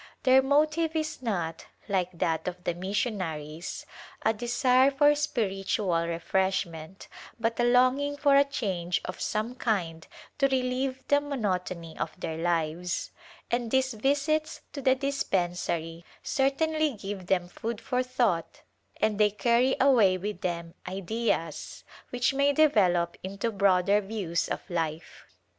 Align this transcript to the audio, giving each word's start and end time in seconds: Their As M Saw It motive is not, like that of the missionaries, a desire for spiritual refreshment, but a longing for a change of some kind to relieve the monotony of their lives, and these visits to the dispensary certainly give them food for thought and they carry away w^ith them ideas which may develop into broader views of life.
Their 0.23 0.39
As 0.39 0.43
M 0.43 0.45
Saw 0.45 0.45
It 0.45 0.49
motive 0.61 0.95
is 0.95 1.21
not, 1.21 1.65
like 1.87 2.09
that 2.17 2.47
of 2.47 2.63
the 2.63 2.73
missionaries, 2.73 3.85
a 4.23 4.33
desire 4.33 4.89
for 4.89 5.13
spiritual 5.13 6.07
refreshment, 6.07 7.07
but 7.39 7.59
a 7.59 7.63
longing 7.63 8.17
for 8.17 8.35
a 8.35 8.43
change 8.43 8.99
of 9.05 9.21
some 9.21 9.53
kind 9.53 10.07
to 10.39 10.47
relieve 10.47 11.07
the 11.07 11.21
monotony 11.21 11.95
of 11.99 12.19
their 12.19 12.39
lives, 12.39 13.11
and 13.51 13.69
these 13.69 13.93
visits 13.93 14.61
to 14.73 14.81
the 14.81 14.95
dispensary 14.95 16.03
certainly 16.23 16.93
give 16.93 17.27
them 17.27 17.47
food 17.47 17.79
for 17.79 18.01
thought 18.01 18.63
and 18.99 19.19
they 19.19 19.29
carry 19.29 19.75
away 19.79 20.17
w^ith 20.17 20.41
them 20.41 20.73
ideas 20.87 21.83
which 22.09 22.33
may 22.33 22.51
develop 22.51 23.17
into 23.21 23.51
broader 23.51 24.01
views 24.01 24.47
of 24.49 24.67
life. 24.67 25.25